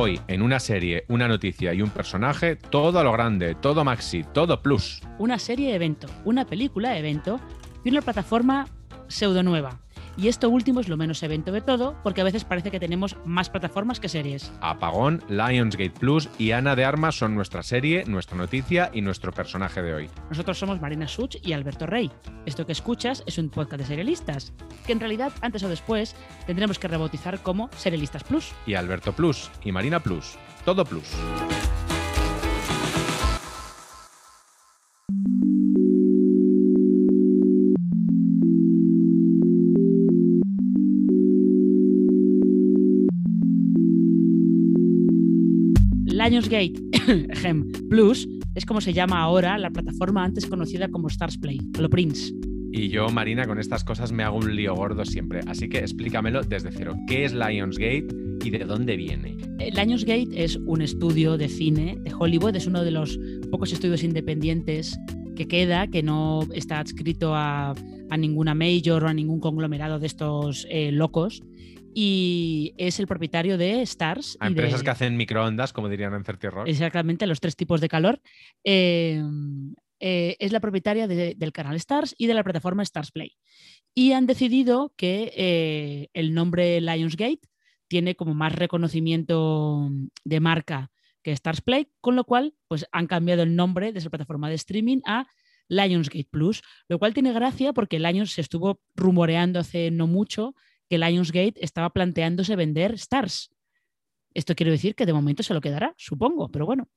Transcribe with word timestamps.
Hoy, 0.00 0.20
en 0.28 0.42
una 0.42 0.60
serie, 0.60 1.04
una 1.08 1.26
noticia 1.26 1.74
y 1.74 1.82
un 1.82 1.90
personaje, 1.90 2.54
todo 2.54 3.00
a 3.00 3.02
lo 3.02 3.10
grande, 3.10 3.56
todo 3.56 3.82
maxi, 3.82 4.22
todo 4.32 4.62
plus. 4.62 5.02
Una 5.18 5.40
serie 5.40 5.74
evento, 5.74 6.06
una 6.24 6.46
película 6.46 6.96
evento 6.96 7.40
y 7.82 7.90
una 7.90 8.00
plataforma 8.00 8.68
pseudo 9.08 9.42
nueva. 9.42 9.80
Y 10.18 10.26
esto 10.26 10.50
último 10.50 10.80
es 10.80 10.88
lo 10.88 10.96
menos 10.96 11.22
evento 11.22 11.52
de 11.52 11.60
todo, 11.60 11.96
porque 12.02 12.20
a 12.20 12.24
veces 12.24 12.44
parece 12.44 12.72
que 12.72 12.80
tenemos 12.80 13.16
más 13.24 13.48
plataformas 13.48 14.00
que 14.00 14.08
series. 14.08 14.52
Apagón, 14.60 15.22
Lionsgate 15.28 15.90
Plus 15.90 16.28
y 16.38 16.50
Ana 16.50 16.74
de 16.74 16.84
Armas 16.84 17.16
son 17.16 17.36
nuestra 17.36 17.62
serie, 17.62 18.04
nuestra 18.04 18.36
noticia 18.36 18.90
y 18.92 19.00
nuestro 19.00 19.30
personaje 19.30 19.80
de 19.80 19.94
hoy. 19.94 20.10
Nosotros 20.28 20.58
somos 20.58 20.80
Marina 20.80 21.06
Such 21.06 21.36
y 21.44 21.52
Alberto 21.52 21.86
Rey. 21.86 22.10
Esto 22.46 22.66
que 22.66 22.72
escuchas 22.72 23.22
es 23.26 23.38
un 23.38 23.48
podcast 23.48 23.82
de 23.82 23.86
serialistas, 23.86 24.52
que 24.84 24.92
en 24.92 24.98
realidad 24.98 25.32
antes 25.40 25.62
o 25.62 25.68
después 25.68 26.16
tendremos 26.48 26.80
que 26.80 26.88
rebautizar 26.88 27.40
como 27.40 27.70
Serialistas 27.76 28.24
Plus. 28.24 28.52
Y 28.66 28.74
Alberto 28.74 29.12
Plus 29.12 29.52
y 29.62 29.70
Marina 29.70 30.00
Plus. 30.00 30.36
Todo 30.64 30.84
Plus. 30.84 31.14
Lionsgate 46.28 46.74
Plus 47.88 48.28
es 48.54 48.66
como 48.66 48.80
se 48.80 48.92
llama 48.92 49.20
ahora 49.20 49.56
la 49.56 49.70
plataforma 49.70 50.24
antes 50.24 50.46
conocida 50.46 50.88
como 50.88 51.08
Stars 51.08 51.38
Play, 51.38 51.58
lo 51.78 51.88
Prince. 51.88 52.34
Y 52.70 52.88
yo, 52.90 53.08
Marina, 53.08 53.46
con 53.46 53.58
estas 53.58 53.82
cosas 53.82 54.12
me 54.12 54.24
hago 54.24 54.36
un 54.36 54.54
lío 54.54 54.74
gordo 54.74 55.06
siempre. 55.06 55.40
Así 55.46 55.70
que 55.70 55.78
explícamelo 55.78 56.42
desde 56.42 56.70
cero. 56.70 56.94
¿Qué 57.06 57.24
es 57.24 57.32
Lionsgate 57.32 58.08
y 58.44 58.50
de 58.50 58.58
dónde 58.58 58.96
viene? 58.96 59.36
Eh, 59.58 59.70
Lionsgate 59.72 60.28
es 60.34 60.56
un 60.56 60.82
estudio 60.82 61.38
de 61.38 61.48
cine 61.48 61.96
de 62.02 62.12
Hollywood, 62.12 62.56
es 62.56 62.66
uno 62.66 62.84
de 62.84 62.90
los 62.90 63.18
pocos 63.50 63.72
estudios 63.72 64.02
independientes 64.04 64.98
que 65.34 65.48
queda, 65.48 65.86
que 65.86 66.02
no 66.02 66.46
está 66.52 66.80
adscrito 66.80 67.34
a, 67.34 67.74
ninguna 68.18 68.54
major 68.54 69.04
o 69.04 69.08
a 69.08 69.14
ningún 69.14 69.40
conglomerado 69.40 69.98
de 69.98 70.06
estos 70.06 70.66
eh, 70.68 70.92
locos 70.92 71.42
y 72.00 72.74
es 72.76 73.00
el 73.00 73.08
propietario 73.08 73.58
de 73.58 73.82
Stars. 73.82 74.36
A 74.38 74.46
empresas 74.46 74.84
que 74.84 74.90
hacen 74.90 75.16
microondas, 75.16 75.72
como 75.72 75.88
dirían 75.88 76.14
en 76.14 76.22
Certi 76.22 76.46
Exactamente, 76.66 77.26
los 77.26 77.40
tres 77.40 77.56
tipos 77.56 77.80
de 77.80 77.88
calor. 77.88 78.20
Em, 78.62 79.74
eh, 79.98 80.36
es 80.38 80.52
la 80.52 80.60
propietaria 80.60 81.08
del 81.08 81.52
canal 81.52 81.74
Stars 81.74 82.14
y 82.16 82.28
de 82.28 82.34
la 82.34 82.44
plataforma 82.44 82.84
Stars 82.84 83.10
Play. 83.10 83.36
Y 83.96 84.12
han 84.12 84.26
decidido 84.28 84.92
que 84.96 85.32
eh, 85.36 86.08
el 86.12 86.34
nombre 86.34 86.80
Lionsgate 86.80 87.40
tiene 87.88 88.14
como 88.14 88.32
más 88.32 88.54
reconocimiento 88.54 89.90
de 90.22 90.38
marca 90.38 90.92
que 91.24 91.32
Stars 91.32 91.62
Play, 91.62 91.88
con 92.00 92.14
lo 92.14 92.22
cual 92.22 92.54
pues, 92.68 92.86
han 92.92 93.08
cambiado 93.08 93.42
el 93.42 93.56
nombre 93.56 93.92
de 93.92 93.98
esa 93.98 94.10
plataforma 94.10 94.48
de 94.48 94.54
streaming 94.54 95.00
a 95.04 95.26
Lionsgate 95.66 96.28
Plus, 96.30 96.62
lo 96.86 97.00
cual 97.00 97.12
tiene 97.12 97.32
gracia 97.32 97.72
porque 97.72 97.98
Lions 97.98 98.30
se 98.30 98.40
estuvo 98.40 98.80
rumoreando 98.94 99.58
hace 99.58 99.90
no 99.90 100.06
mucho 100.06 100.54
que 100.88 100.98
Lionsgate 100.98 101.54
estaba 101.64 101.90
planteándose 101.90 102.56
vender 102.56 102.94
Stars. 102.94 103.50
Esto 104.34 104.54
quiere 104.54 104.72
decir 104.72 104.94
que 104.94 105.06
de 105.06 105.12
momento 105.12 105.42
se 105.42 105.54
lo 105.54 105.60
quedará, 105.60 105.94
supongo, 105.96 106.50
pero 106.50 106.66
bueno. 106.66 106.88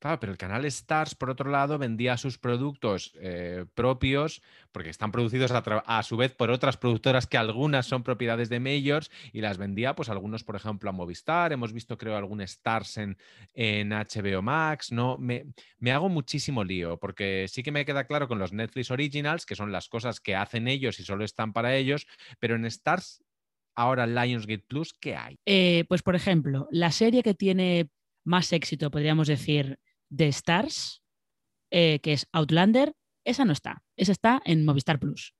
Claro, 0.00 0.18
pero 0.18 0.32
el 0.32 0.38
canal 0.38 0.64
Stars, 0.64 1.14
por 1.14 1.28
otro 1.28 1.50
lado, 1.50 1.76
vendía 1.76 2.16
sus 2.16 2.38
productos 2.38 3.12
eh, 3.20 3.66
propios, 3.74 4.40
porque 4.72 4.88
están 4.88 5.12
producidos 5.12 5.52
a, 5.52 6.02
su 6.02 6.16
vez 6.16 6.34
por 6.34 6.50
otras 6.50 6.78
productoras 6.78 7.26
que 7.26 7.36
algunas 7.36 7.84
son 7.84 8.02
propiedades 8.02 8.48
de 8.48 8.60
Majors, 8.60 9.10
y 9.30 9.42
las 9.42 9.58
vendía, 9.58 9.94
pues 9.94 10.08
algunos, 10.08 10.42
por 10.42 10.56
ejemplo, 10.56 10.88
a 10.88 10.94
Movistar. 10.94 11.52
Hemos 11.52 11.74
visto, 11.74 11.98
creo, 11.98 12.16
algún 12.16 12.40
Stars 12.40 12.96
en, 12.96 13.18
en 13.52 13.90
HBO 13.90 14.40
Max. 14.40 14.90
No, 14.90 15.18
me, 15.18 15.44
me, 15.78 15.92
hago 15.92 16.08
muchísimo 16.08 16.64
lío, 16.64 16.98
porque 16.98 17.44
sí 17.48 17.62
que 17.62 17.70
me 17.70 17.84
queda 17.84 18.06
claro 18.06 18.26
con 18.26 18.38
los 18.38 18.54
Netflix 18.54 18.90
Originals, 18.90 19.44
que 19.44 19.54
son 19.54 19.70
las 19.70 19.90
cosas 19.90 20.18
que 20.18 20.34
hacen 20.34 20.66
ellos 20.66 20.98
y 20.98 21.04
solo 21.04 21.26
están 21.26 21.52
para 21.52 21.76
ellos, 21.76 22.06
pero 22.38 22.56
en 22.56 22.64
Stars, 22.64 23.22
ahora 23.74 24.06
Lionsgate 24.06 24.64
Plus, 24.66 24.94
¿qué 24.94 25.14
hay? 25.14 25.38
Eh, 25.44 25.84
pues, 25.90 26.00
por 26.00 26.16
ejemplo, 26.16 26.68
la 26.70 26.90
serie 26.90 27.22
que 27.22 27.34
tiene 27.34 27.90
más 28.24 28.52
éxito, 28.54 28.90
podríamos 28.90 29.28
decir, 29.28 29.78
de 30.10 30.28
Stars, 30.28 31.02
eh, 31.70 32.00
que 32.02 32.12
es 32.12 32.26
Outlander, 32.32 32.94
esa 33.24 33.44
no 33.44 33.52
está. 33.52 33.82
Esa 33.96 34.12
está 34.12 34.42
en 34.44 34.64
Movistar 34.64 34.98
Plus. 34.98 35.34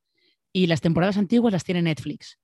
Y 0.53 0.67
las 0.67 0.81
temporadas 0.81 1.17
antiguas 1.17 1.53
las 1.53 1.65
tiene 1.65 1.83
Netflix. 1.83 2.39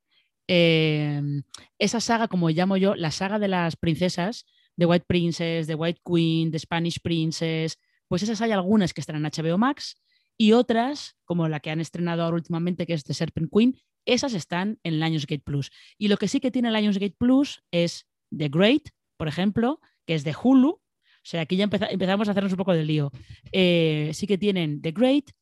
Em, 0.48 1.42
esa 1.78 2.00
saga, 2.00 2.28
como 2.28 2.50
llamo 2.50 2.76
yo, 2.76 2.94
la 2.94 3.10
saga 3.10 3.38
de 3.38 3.48
las 3.48 3.76
princesas, 3.76 4.46
de 4.76 4.86
White 4.86 5.06
Princess, 5.08 5.66
de 5.66 5.74
White 5.74 6.00
Queen, 6.04 6.50
de 6.50 6.58
Spanish 6.58 7.00
Princess, 7.00 7.78
pues 8.08 8.22
esas 8.22 8.40
hay 8.42 8.52
algunas 8.52 8.92
que 8.92 9.00
están 9.00 9.16
en 9.16 9.24
HBO 9.24 9.58
Max 9.58 9.96
y 10.38 10.52
otras, 10.52 11.16
como 11.24 11.48
la 11.48 11.60
que 11.60 11.70
han 11.70 11.80
estrenado 11.80 12.22
ahora 12.22 12.36
últimamente, 12.36 12.86
que 12.86 12.92
es 12.92 13.04
The 13.04 13.14
Serpent 13.14 13.50
Queen, 13.52 13.76
esas 14.04 14.34
están 14.34 14.78
en 14.84 15.00
Lionsgate 15.00 15.42
Plus. 15.42 15.70
Y 15.98 16.08
lo 16.08 16.16
que 16.16 16.28
sí 16.28 16.40
que 16.40 16.50
tiene 16.50 16.70
Lionsgate 16.70 17.16
Plus 17.18 17.62
es 17.72 18.06
The 18.36 18.48
Great, 18.48 18.90
por 19.16 19.28
ejemplo, 19.28 19.80
que 20.06 20.14
es 20.14 20.22
de 20.24 20.34
Hulu, 20.40 20.80
sea, 21.28 21.40
aquí 21.40 21.56
ya 21.56 21.64
empezamos 21.64 22.28
a 22.28 22.30
hacernos 22.30 22.52
un 22.52 22.58
poco 22.58 22.72
de 22.72 22.84
lío. 22.84 23.10
Eh, 23.50 24.10
sí 24.14 24.26
que 24.26 24.38
tienen 24.38 24.80
The 24.80 24.92
Great, 24.92 25.32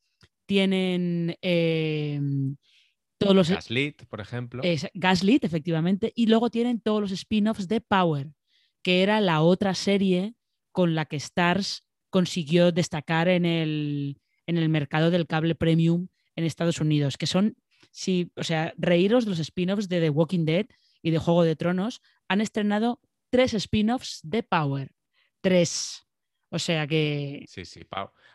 tienen 0.46 1.36
eh, 1.42 2.20
todos 3.18 3.36
los... 3.36 3.50
Gaslit, 3.50 4.04
por 4.06 4.20
ejemplo. 4.20 4.62
Gaslit, 4.94 5.44
efectivamente. 5.44 6.12
Y 6.16 6.26
luego 6.26 6.50
tienen 6.50 6.80
todos 6.80 7.02
los 7.02 7.12
spin-offs 7.12 7.68
de 7.68 7.80
Power, 7.82 8.30
que 8.82 9.02
era 9.02 9.20
la 9.20 9.42
otra 9.42 9.74
serie 9.74 10.34
con 10.72 10.94
la 10.94 11.04
que 11.04 11.16
Stars 11.16 11.84
consiguió 12.10 12.72
destacar 12.72 13.28
en 13.28 13.44
el, 13.44 14.18
en 14.46 14.56
el 14.56 14.68
mercado 14.68 15.10
del 15.10 15.26
cable 15.26 15.54
premium 15.54 16.08
en 16.34 16.44
Estados 16.44 16.80
Unidos, 16.80 17.16
que 17.16 17.26
son, 17.26 17.56
sí, 17.90 18.32
o 18.36 18.42
sea, 18.42 18.72
reíros 18.78 19.24
de 19.24 19.30
los 19.30 19.38
spin-offs 19.38 19.88
de 19.88 20.00
The 20.00 20.10
Walking 20.10 20.44
Dead 20.44 20.66
y 21.02 21.10
de 21.10 21.18
Juego 21.18 21.42
de 21.42 21.56
Tronos, 21.56 22.00
han 22.28 22.40
estrenado 22.40 23.00
tres 23.30 23.52
spin-offs 23.52 24.20
de 24.22 24.42
Power 24.42 24.92
tres. 25.44 26.06
O 26.50 26.58
sea 26.58 26.86
que. 26.86 27.44
Sí, 27.46 27.64
sí. 27.64 27.80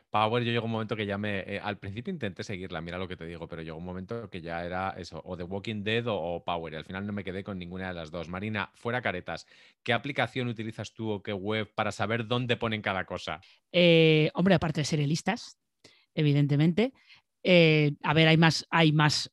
Power, 0.10 0.44
yo 0.44 0.52
llegó 0.52 0.66
un 0.66 0.72
momento 0.72 0.96
que 0.96 1.06
ya 1.06 1.18
me. 1.18 1.40
Eh, 1.40 1.60
al 1.64 1.78
principio 1.78 2.12
intenté 2.12 2.44
seguirla, 2.44 2.82
mira 2.82 2.98
lo 2.98 3.08
que 3.08 3.16
te 3.16 3.26
digo, 3.26 3.48
pero 3.48 3.62
llegó 3.62 3.78
un 3.78 3.86
momento 3.86 4.30
que 4.30 4.42
ya 4.42 4.64
era 4.66 4.90
eso, 4.98 5.22
o 5.24 5.38
The 5.38 5.44
Walking 5.44 5.84
Dead 5.84 6.04
o, 6.08 6.44
Power, 6.44 6.74
y 6.74 6.76
al 6.76 6.84
final 6.84 7.06
no 7.08 7.14
me 7.14 7.24
quedé 7.24 7.44
con 7.44 7.58
ninguna 7.58 7.88
de 7.88 7.94
las 7.94 8.12
dos. 8.12 8.28
Marina, 8.28 8.72
fuera 8.74 9.02
caretas, 9.02 9.46
¿qué 9.84 9.94
aplicación 9.94 10.48
utilizas 10.48 10.94
tú 10.94 11.10
o 11.12 11.24
qué 11.24 11.34
web 11.34 11.72
para 11.74 11.92
saber 11.92 12.28
dónde 12.28 12.58
ponen 12.58 12.82
cada 12.82 13.06
cosa? 13.06 13.40
Eh, 13.72 14.30
hombre, 14.34 14.56
aparte 14.56 14.82
de 14.82 14.86
serialistas, 14.86 15.58
evidentemente. 16.14 16.92
Eh, 17.42 17.94
a 18.04 18.14
ver, 18.14 18.28
hay 18.28 18.38
más, 18.38 18.66
hay 18.70 18.92
más 18.92 19.32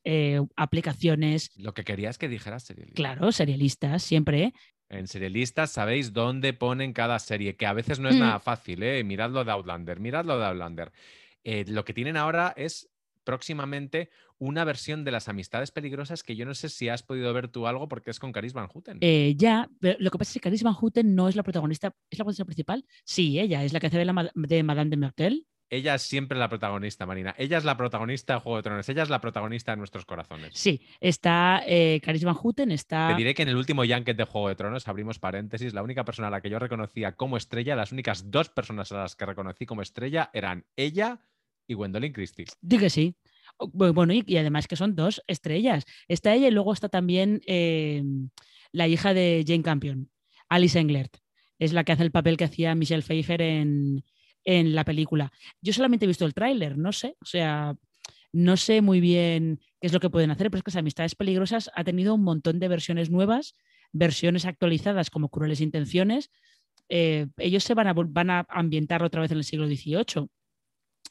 aplicaciones. 0.54 1.50
Lo 1.56 1.74
que 1.74 1.82
quería 1.82 2.08
es 2.08 2.18
que 2.18 2.28
dijeras 2.28 2.62
serialistas. 2.62 2.96
Claro, 2.96 3.32
serialistas, 3.32 4.02
siempre. 4.02 4.52
En 4.88 5.08
serialistas 5.08 5.70
sabéis 5.70 6.12
dónde 6.12 6.52
ponen 6.52 6.92
cada 6.92 7.18
serie, 7.18 7.56
que 7.56 7.66
a 7.66 7.72
veces 7.72 7.98
no 7.98 8.08
es 8.08 8.16
mm. 8.16 8.20
nada 8.20 8.40
fácil, 8.40 8.82
¿eh? 8.82 9.02
Miradlo 9.02 9.44
de 9.44 9.50
Outlander, 9.50 9.98
miradlo 9.98 10.38
de 10.38 10.46
Outlander. 10.46 10.92
Eh, 11.42 11.64
lo 11.66 11.84
que 11.84 11.92
tienen 11.92 12.16
ahora 12.16 12.54
es 12.56 12.88
próximamente 13.24 14.10
una 14.38 14.64
versión 14.64 15.04
de 15.04 15.10
las 15.10 15.28
amistades 15.28 15.70
peligrosas 15.70 16.22
que 16.22 16.36
yo 16.36 16.46
no 16.46 16.54
sé 16.54 16.68
si 16.68 16.88
has 16.88 17.02
podido 17.02 17.32
ver 17.32 17.48
tú 17.48 17.66
algo 17.66 17.88
porque 17.88 18.10
es 18.10 18.20
con 18.20 18.32
Caris 18.32 18.52
Van 18.52 18.68
Houten. 18.68 18.98
Eh, 19.00 19.34
ya, 19.36 19.68
pero 19.80 19.96
lo 19.98 20.10
que 20.10 20.18
pasa 20.18 20.30
es 20.30 20.34
que 20.34 20.40
Caris 20.40 20.62
Van 20.62 20.74
Houten 20.74 21.14
no 21.14 21.28
es 21.28 21.36
la 21.36 21.42
protagonista, 21.42 21.88
¿es 22.10 22.18
la 22.18 22.24
protagonista 22.24 22.44
principal? 22.44 22.84
Sí, 23.04 23.40
ella 23.40 23.64
es 23.64 23.72
la 23.72 23.80
que 23.80 23.88
hace 23.88 23.98
de, 23.98 24.04
la, 24.04 24.30
de 24.34 24.62
Madame 24.62 24.90
de 24.90 24.96
Mertel 24.96 25.46
ella 25.68 25.96
es 25.96 26.02
siempre 26.02 26.38
la 26.38 26.48
protagonista, 26.48 27.06
Marina. 27.06 27.34
Ella 27.38 27.58
es 27.58 27.64
la 27.64 27.76
protagonista 27.76 28.34
de 28.34 28.40
Juego 28.40 28.56
de 28.58 28.62
Tronos. 28.62 28.88
Ella 28.88 29.02
es 29.02 29.10
la 29.10 29.20
protagonista 29.20 29.72
de 29.72 29.78
nuestros 29.78 30.04
corazones. 30.04 30.50
Sí, 30.54 30.80
está 31.00 31.62
eh, 31.66 32.00
Caris 32.02 32.24
Van 32.24 32.34
Houten, 32.34 32.70
está... 32.70 33.08
Te 33.08 33.16
diré 33.16 33.34
que 33.34 33.42
en 33.42 33.48
el 33.48 33.56
último 33.56 33.84
Yanket 33.84 34.16
de 34.16 34.24
Juego 34.24 34.48
de 34.48 34.54
Tronos, 34.54 34.86
abrimos 34.86 35.18
paréntesis, 35.18 35.74
la 35.74 35.82
única 35.82 36.04
persona 36.04 36.28
a 36.28 36.30
la 36.30 36.40
que 36.40 36.50
yo 36.50 36.58
reconocía 36.58 37.12
como 37.12 37.36
estrella, 37.36 37.74
las 37.74 37.92
únicas 37.92 38.30
dos 38.30 38.48
personas 38.48 38.92
a 38.92 38.98
las 38.98 39.16
que 39.16 39.26
reconocí 39.26 39.66
como 39.66 39.82
estrella 39.82 40.30
eran 40.32 40.64
ella 40.76 41.20
y 41.66 41.74
Gwendolyn 41.74 42.12
Christie. 42.12 42.46
Dí 42.60 42.78
que 42.78 42.90
sí. 42.90 43.16
Bueno, 43.58 44.12
y, 44.12 44.36
además 44.36 44.68
que 44.68 44.76
son 44.76 44.94
dos 44.94 45.22
estrellas. 45.26 45.84
Está 46.08 46.34
ella 46.34 46.48
y 46.48 46.52
luego 46.52 46.72
está 46.72 46.88
también 46.88 47.40
eh, 47.46 48.04
la 48.70 48.86
hija 48.86 49.14
de 49.14 49.44
Jane 49.46 49.62
Campion, 49.62 50.10
Alice 50.48 50.78
Englert. 50.78 51.16
Es 51.58 51.72
la 51.72 51.84
que 51.84 51.92
hace 51.92 52.02
el 52.02 52.10
papel 52.10 52.36
que 52.36 52.44
hacía 52.44 52.74
Michelle 52.74 53.02
Pfeiffer 53.02 53.40
en, 53.40 54.04
en 54.46 54.74
la 54.74 54.84
película. 54.84 55.30
Yo 55.60 55.74
solamente 55.74 56.06
he 56.06 56.08
visto 56.08 56.24
el 56.24 56.32
tráiler, 56.32 56.78
no 56.78 56.92
sé, 56.92 57.16
o 57.20 57.26
sea, 57.26 57.76
no 58.32 58.56
sé 58.56 58.80
muy 58.80 59.00
bien 59.00 59.60
qué 59.80 59.88
es 59.88 59.92
lo 59.92 60.00
que 60.00 60.08
pueden 60.08 60.30
hacer, 60.30 60.50
pero 60.50 60.58
es 60.58 60.64
que 60.64 60.70
las 60.70 60.76
Amistades 60.76 61.14
Peligrosas 61.14 61.70
ha 61.74 61.84
tenido 61.84 62.14
un 62.14 62.22
montón 62.22 62.60
de 62.60 62.68
versiones 62.68 63.10
nuevas, 63.10 63.54
versiones 63.92 64.46
actualizadas 64.46 65.10
como 65.10 65.28
Crueles 65.28 65.60
Intenciones. 65.60 66.30
Eh, 66.88 67.26
ellos 67.38 67.64
se 67.64 67.74
van 67.74 67.88
a, 67.88 67.92
van 67.92 68.30
a 68.30 68.46
ambientar 68.48 69.02
otra 69.02 69.20
vez 69.20 69.32
en 69.32 69.38
el 69.38 69.44
siglo 69.44 69.66
XVIII. 69.66 70.28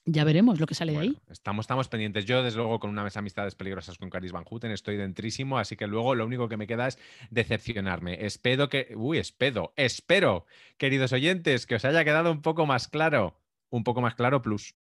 Ya 0.07 0.23
veremos 0.23 0.59
lo 0.59 0.67
que 0.67 0.75
sale 0.75 0.91
de 0.91 0.99
ahí. 0.99 1.17
Estamos, 1.31 1.63
estamos 1.63 1.87
pendientes. 1.87 2.25
Yo, 2.25 2.43
desde 2.43 2.57
luego, 2.57 2.79
con 2.79 2.91
una 2.91 3.03
mesa 3.03 3.19
Amistades 3.19 3.55
Peligrosas 3.55 3.97
con 3.97 4.11
Caris 4.11 4.31
Van 4.31 4.43
Houten, 4.43 4.69
estoy 4.69 4.97
dentrísimo, 4.97 5.57
así 5.57 5.75
que 5.75 5.87
luego 5.87 6.13
lo 6.13 6.27
único 6.27 6.47
que 6.47 6.57
me 6.57 6.67
queda 6.67 6.87
es 6.87 6.99
decepcionarme. 7.31 8.23
Espero 8.23 8.69
que. 8.69 8.93
Uy, 8.95 9.17
espero, 9.17 9.73
espero, 9.75 10.45
queridos 10.77 11.11
oyentes, 11.11 11.65
que 11.65 11.75
os 11.75 11.85
haya 11.85 12.03
quedado 12.03 12.31
un 12.31 12.43
poco 12.43 12.67
más 12.67 12.87
claro. 12.87 13.39
Un 13.71 13.83
poco 13.83 13.99
más 13.99 14.13
claro, 14.13 14.43
plus. 14.43 14.75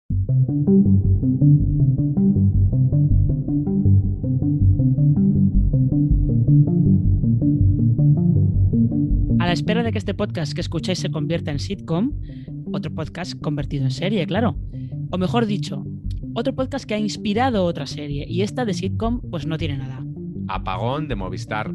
A 9.40 9.46
la 9.46 9.54
espera 9.54 9.84
de 9.84 9.94
que 9.94 9.98
este 10.00 10.14
podcast 10.14 10.54
que 10.54 10.60
escucháis 10.60 11.00
se 11.00 11.10
convierta 11.10 11.50
en 11.50 11.60
sitcom, 11.60 12.12
otro 12.74 12.94
podcast 12.94 13.40
convertido 13.40 13.86
en 13.86 13.92
serie, 13.92 14.28
claro. 14.28 14.58
O 15.14 15.18
mejor 15.20 15.46
dicho, 15.46 15.86
otro 16.34 16.56
podcast 16.56 16.86
que 16.86 16.96
ha 16.96 16.98
inspirado 16.98 17.66
otra 17.66 17.86
serie 17.86 18.26
y 18.28 18.42
esta 18.42 18.66
de 18.66 18.74
sitcom 18.74 19.22
pues 19.30 19.46
no 19.46 19.60
tiene 19.60 19.78
nada. 19.78 20.04
Apagón 20.48 21.08
de 21.08 21.14
Movistar 21.14 21.72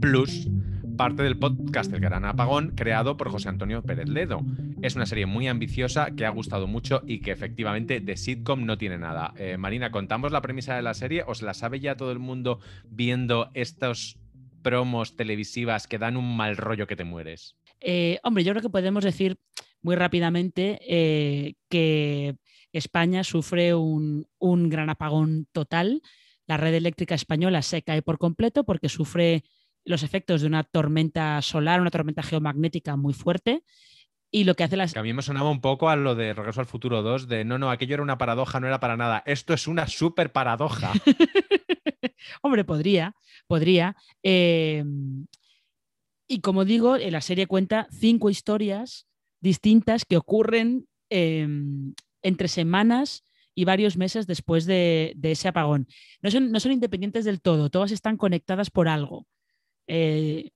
Plus, 0.00 0.48
parte 0.96 1.22
del 1.22 1.38
podcast 1.38 1.92
El 1.92 2.00
Gran 2.00 2.24
Apagón, 2.24 2.72
creado 2.74 3.18
por 3.18 3.28
José 3.28 3.50
Antonio 3.50 3.82
Pérez 3.82 4.08
Ledo. 4.08 4.40
Es 4.80 4.96
una 4.96 5.04
serie 5.04 5.26
muy 5.26 5.48
ambiciosa 5.48 6.12
que 6.16 6.24
ha 6.24 6.30
gustado 6.30 6.66
mucho 6.66 7.02
y 7.06 7.20
que 7.20 7.30
efectivamente 7.30 8.00
de 8.00 8.16
sitcom 8.16 8.64
no 8.64 8.78
tiene 8.78 8.96
nada. 8.96 9.34
Eh, 9.36 9.58
Marina, 9.58 9.90
¿contamos 9.90 10.32
la 10.32 10.40
premisa 10.40 10.76
de 10.76 10.82
la 10.82 10.94
serie? 10.94 11.24
¿Os 11.26 11.42
la 11.42 11.52
sabe 11.52 11.78
ya 11.78 11.98
todo 11.98 12.10
el 12.10 12.20
mundo 12.20 12.58
viendo 12.88 13.50
estos 13.52 14.16
promos 14.62 15.14
televisivas 15.14 15.86
que 15.86 15.98
dan 15.98 16.16
un 16.16 16.38
mal 16.38 16.56
rollo 16.56 16.86
que 16.86 16.96
te 16.96 17.04
mueres? 17.04 17.54
Eh, 17.82 18.18
hombre, 18.22 18.44
yo 18.44 18.52
creo 18.52 18.62
que 18.62 18.70
podemos 18.70 19.04
decir 19.04 19.36
muy 19.84 19.96
rápidamente 19.96 20.80
eh, 20.80 21.54
que 21.68 22.36
España 22.72 23.22
sufre 23.22 23.74
un, 23.74 24.26
gran 24.40 24.90
apagón 24.90 25.46
total. 25.52 26.02
La 26.46 26.56
red 26.56 26.74
eléctrica 26.74 27.14
española 27.14 27.62
se 27.62 27.82
cae 27.82 28.02
por 28.02 28.18
completo 28.18 28.64
porque 28.64 28.88
sufre 28.88 29.44
los 29.84 30.02
efectos 30.02 30.40
de 30.40 30.46
una 30.46 30.64
tormenta 30.64 31.40
solar, 31.42 31.80
una 31.80 31.90
tormenta 31.90 32.22
geomagnética 32.22 32.96
muy 32.96 33.12
fuerte. 33.12 33.62
Y 34.30 34.44
lo 34.44 34.54
que 34.54 34.64
hace 34.64 34.76
las. 34.76 34.94
Que 34.94 34.98
a 34.98 35.04
mí 35.04 35.12
me 35.12 35.22
sonaba 35.22 35.50
un 35.50 35.60
poco 35.60 35.90
a 35.90 35.96
lo 35.96 36.14
de 36.14 36.32
Regreso 36.32 36.60
al 36.60 36.66
Futuro 36.66 37.02
2, 37.02 37.28
de 37.28 37.44
no, 37.44 37.58
no, 37.58 37.70
aquello 37.70 37.94
era 37.94 38.02
una 38.02 38.18
paradoja, 38.18 38.58
no 38.58 38.66
era 38.66 38.80
para 38.80 38.96
nada. 38.96 39.22
Esto 39.26 39.52
es 39.54 39.68
una 39.68 39.86
súper 39.86 40.32
paradoja. 40.32 40.92
Hombre, 42.42 42.64
podría, 42.64 43.14
podría. 43.46 43.94
Em, 44.22 45.26
y 46.26 46.40
como 46.40 46.64
digo, 46.64 46.96
la 46.96 47.20
serie 47.20 47.46
cuenta 47.46 47.86
cinco 47.92 48.30
historias 48.30 49.06
distintas 49.44 50.06
que 50.06 50.16
ocurren 50.16 50.88
em, 51.10 51.94
entre 52.22 52.48
semanas 52.48 53.22
y 53.54 53.66
varios 53.66 53.96
meses 53.98 54.26
después 54.26 54.64
de, 54.64 55.14
ese 55.22 55.48
apagón. 55.48 55.86
No 56.22 56.30
son, 56.30 56.72
independientes 56.72 57.26
del 57.26 57.42
todo, 57.42 57.70
todas 57.70 57.92
están 57.92 58.16
conectadas 58.16 58.70
por 58.70 58.88
algo. 58.88 59.28
Eh, 59.86 60.50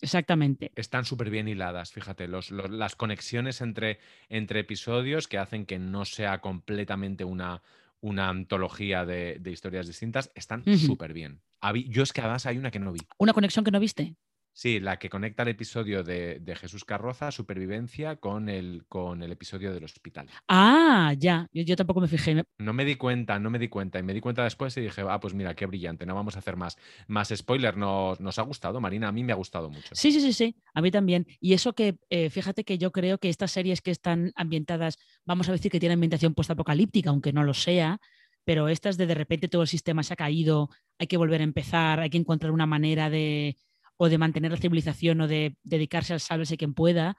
exactamente. 0.00 0.72
Están 0.74 1.04
súper 1.04 1.30
bien 1.30 1.46
hiladas, 1.46 1.92
fíjate, 1.92 2.26
las 2.28 2.96
conexiones 2.96 3.60
entre, 3.60 4.00
entre, 4.28 4.60
episodios 4.60 5.28
que 5.28 5.38
hacen 5.38 5.64
que 5.64 5.78
no 5.78 6.04
sea 6.04 6.40
completamente 6.40 7.24
una, 7.24 7.62
una 8.00 8.28
antología 8.28 9.06
de, 9.06 9.40
historias 9.46 9.86
distintas, 9.86 10.32
están 10.34 10.64
súper 10.76 11.12
bien. 11.12 11.40
Yo 11.88 12.02
es 12.02 12.12
que 12.12 12.22
además 12.22 12.44
hay 12.46 12.58
una 12.58 12.72
que 12.72 12.80
no 12.80 12.92
vi. 12.92 13.00
¿Una 13.18 13.32
conexión 13.32 13.64
que 13.64 13.70
no 13.70 13.78
viste? 13.78 14.16
Sí, 14.56 14.80
la 14.80 14.98
que 14.98 15.10
conecta 15.10 15.42
el 15.42 15.50
episodio 15.50 16.02
de, 16.02 16.40
Jesús 16.58 16.86
Carroza, 16.86 17.30
Supervivencia, 17.30 18.16
con 18.16 18.48
el, 18.48 18.86
con 18.88 19.22
el 19.22 19.30
episodio 19.30 19.70
del 19.74 19.84
hospital. 19.84 20.30
Ah, 20.48 21.12
ya, 21.18 21.46
yo, 21.52 21.76
tampoco 21.76 22.00
me 22.00 22.08
fijé. 22.08 22.42
No 22.56 22.72
me 22.72 22.86
di 22.86 22.96
cuenta, 22.96 23.38
no 23.38 23.50
me 23.50 23.58
di 23.58 23.68
cuenta. 23.68 23.98
Y 23.98 24.02
me 24.02 24.14
di 24.14 24.22
cuenta 24.22 24.44
después 24.44 24.74
y 24.78 24.80
dije, 24.80 25.02
ah, 25.06 25.20
pues 25.20 25.34
mira, 25.34 25.54
qué 25.54 25.66
brillante, 25.66 26.06
no 26.06 26.14
vamos 26.14 26.36
a 26.36 26.38
hacer 26.38 26.56
más, 26.56 26.78
más 27.06 27.34
spoiler. 27.36 27.76
Nos, 27.76 28.18
nos 28.18 28.38
ha 28.38 28.42
gustado, 28.42 28.80
Marina, 28.80 29.08
a 29.08 29.12
mí 29.12 29.22
me 29.24 29.34
ha 29.34 29.36
gustado 29.36 29.68
mucho. 29.68 29.94
Sí, 29.94 30.10
sí, 30.10 30.22
sí, 30.22 30.32
sí, 30.32 30.56
a 30.72 30.80
mí 30.80 30.90
también. 30.90 31.26
Y 31.38 31.52
eso 31.52 31.74
que, 31.74 31.98
eh, 32.08 32.30
fíjate 32.30 32.64
que 32.64 32.78
yo 32.78 32.92
creo 32.92 33.18
que 33.18 33.28
estas 33.28 33.50
series 33.50 33.82
que 33.82 33.90
están 33.90 34.32
ambientadas, 34.36 34.96
vamos 35.26 35.50
a 35.50 35.52
decir 35.52 35.70
que 35.70 35.80
tienen 35.80 35.96
ambientación 35.96 36.32
postapocalíptica, 36.32 37.10
aunque 37.10 37.34
no 37.34 37.44
lo 37.44 37.52
sea, 37.52 38.00
pero 38.44 38.68
estas 38.68 38.96
de 38.96 39.06
de 39.06 39.14
repente 39.16 39.48
todo 39.48 39.60
el 39.60 39.68
sistema 39.68 40.02
se 40.02 40.14
ha 40.14 40.16
caído, 40.16 40.70
hay 40.98 41.08
que 41.08 41.18
volver 41.18 41.42
a 41.42 41.44
empezar, 41.44 42.00
hay 42.00 42.08
que 42.08 42.16
encontrar 42.16 42.52
una 42.52 42.64
manera 42.64 43.10
de 43.10 43.56
o 43.96 44.08
de 44.08 44.18
mantener 44.18 44.50
la 44.50 44.58
civilización 44.58 45.20
o 45.20 45.28
de 45.28 45.56
dedicarse 45.62 46.12
al 46.12 46.20
sálvese 46.20 46.56
quien 46.56 46.74
pueda, 46.74 47.16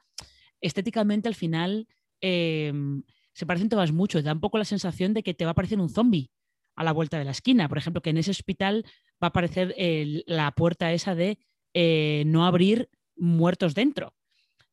estéticamente 0.62 1.28
al 1.28 1.36
final 1.36 1.88
em, 2.22 3.04
se 3.34 3.46
parecen 3.46 3.70
todas 3.70 3.92
mucho. 3.92 4.22
Da 4.22 4.34
un 4.34 4.40
poco 4.40 4.58
la 4.58 4.66
sensación 4.66 5.14
de 5.14 5.24
que 5.24 5.34
te 5.34 5.46
va 5.46 5.52
a 5.52 5.54
aparecer 5.54 5.80
un 5.80 5.90
zombie 5.90 6.30
a 6.76 6.84
la 6.84 6.92
vuelta 6.94 7.18
de 7.18 7.26
la 7.26 7.32
esquina. 7.32 7.68
Por 7.68 7.78
ejemplo, 7.78 8.02
que 8.02 8.12
en 8.12 8.18
ese 8.18 8.32
hospital 8.32 8.86
va 9.22 9.28
a 9.28 9.28
aparecer 9.28 9.76
la 10.28 10.52
puerta 10.52 10.94
esa 10.94 11.16
de 11.16 11.40
eh, 11.74 12.24
no 12.26 12.46
abrir 12.46 12.90
muertos 13.16 13.74
dentro. 13.74 14.14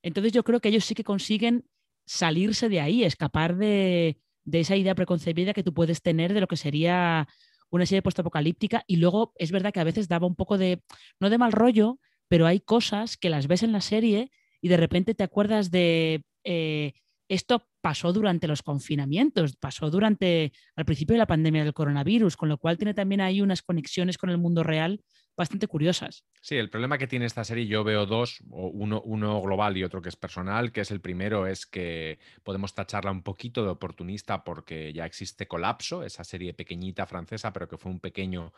Entonces 0.03 0.33
yo 0.33 0.45
creo 0.45 0.61
que 0.61 0.69
ellos 0.69 0.85
sí 0.85 0.95
que 0.95 1.05
consiguen 1.05 1.65
salirse 2.07 2.69
de 2.69 2.81
ahí, 2.81 3.05
escapar 3.05 3.57
de, 3.57 4.19
de 4.45 4.61
esa 4.61 4.77
idea 4.77 4.95
preconcebida 4.95 5.55
que 5.55 5.63
tú 5.63 5.73
puedes 5.73 6.03
tener 6.03 6.35
de 6.35 6.41
lo 6.41 6.47
que 6.47 6.57
sería 6.57 7.27
una 7.77 7.87
serie 7.87 8.03
postapocalíptica 8.03 8.85
y 8.87 8.97
luego 8.97 9.33
es 9.37 9.51
verdad 9.53 9.73
que 9.73 9.81
a 9.81 9.85
veces 9.85 10.09
daba 10.09 10.27
un 10.27 10.37
poco 10.37 10.59
de, 10.59 10.83
no 11.21 11.31
de 11.31 11.39
mal 11.39 11.53
rollo, 11.53 11.99
pero 12.29 12.47
hay 12.47 12.61
cosas 12.61 13.17
que 13.17 13.31
las 13.31 13.47
ves 13.47 13.63
en 13.63 13.73
la 13.73 13.81
serie 13.81 14.31
y 14.61 14.69
de 14.69 14.77
repente 14.77 15.15
te 15.15 15.25
acuerdas 15.25 15.71
de 15.71 16.25
eh, 16.45 16.95
esto 17.29 17.69
pasó 17.81 18.13
durante 18.13 18.49
los 18.49 18.63
confinamientos, 18.63 19.57
pasó 19.57 19.91
durante 19.91 20.53
al 20.77 20.85
principio 20.85 21.15
de 21.15 21.19
la 21.19 21.27
pandemia 21.27 21.65
del 21.65 21.75
coronavirus, 21.75 22.37
con 22.37 22.49
lo 22.49 22.59
cual 22.59 22.79
tiene 22.79 22.95
también 22.95 23.21
ahí 23.21 23.41
unas 23.41 23.63
conexiones 23.63 24.19
con 24.19 24.31
el 24.31 24.39
mundo 24.39 24.63
real 24.63 25.03
bastante 25.37 25.67
curiosas. 25.67 26.25
Sí, 26.41 26.57
el 26.57 26.71
problema 26.71 26.99
que 26.99 27.07
tiene 27.07 27.27
esta 27.27 27.45
serie, 27.45 27.67
yo 27.67 27.85
veo 27.85 28.07
dos, 28.07 28.43
uno, 28.51 29.03
uno 29.05 29.41
global 29.41 29.77
y 29.77 29.85
otro 29.85 30.01
que 30.01 30.09
es 30.09 30.17
personal, 30.17 30.73
que 30.73 30.83
es 30.83 30.91
el 30.91 31.01
primero, 31.01 31.47
es 31.47 31.67
que 31.67 32.19
podemos 32.43 32.75
tacharla 32.75 33.11
un 33.11 33.23
poquito 33.23 33.65
de 33.65 33.71
oportunista 33.71 34.45
porque 34.45 34.93
ya 34.93 35.07
existe 35.07 35.49
Colapso, 35.49 36.05
esa 36.05 36.23
serie 36.23 36.55
pequeñita 36.55 37.07
francesa, 37.07 37.53
pero 37.53 37.69
que 37.69 37.79
fue 37.79 37.91
un 37.91 38.01
pequeño, 38.01 38.53